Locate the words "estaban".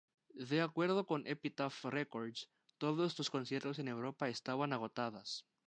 4.29-4.73